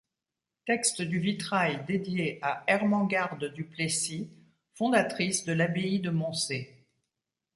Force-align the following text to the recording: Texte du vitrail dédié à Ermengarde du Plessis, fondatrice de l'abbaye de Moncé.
Texte 0.65 1.03
du 1.03 1.19
vitrail 1.19 1.85
dédié 1.85 2.39
à 2.41 2.63
Ermengarde 2.65 3.53
du 3.53 3.63
Plessis, 3.65 4.31
fondatrice 4.73 5.45
de 5.45 5.53
l'abbaye 5.53 5.99
de 5.99 6.09
Moncé. 6.09 6.87